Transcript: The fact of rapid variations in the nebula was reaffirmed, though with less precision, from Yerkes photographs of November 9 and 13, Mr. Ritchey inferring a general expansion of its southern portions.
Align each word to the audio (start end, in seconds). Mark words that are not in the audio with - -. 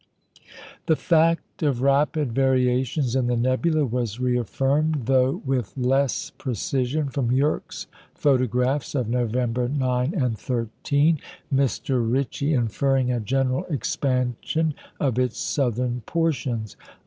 The 0.87 0.95
fact 0.95 1.61
of 1.61 1.83
rapid 1.83 2.31
variations 2.33 3.15
in 3.15 3.27
the 3.27 3.37
nebula 3.37 3.85
was 3.85 4.19
reaffirmed, 4.19 5.05
though 5.05 5.43
with 5.45 5.77
less 5.77 6.31
precision, 6.39 7.09
from 7.09 7.31
Yerkes 7.31 7.85
photographs 8.15 8.95
of 8.95 9.07
November 9.07 9.69
9 9.69 10.15
and 10.15 10.35
13, 10.39 11.19
Mr. 11.53 12.01
Ritchey 12.11 12.51
inferring 12.51 13.11
a 13.11 13.19
general 13.19 13.65
expansion 13.65 14.73
of 14.99 15.19
its 15.19 15.37
southern 15.37 16.01
portions. 16.07 16.75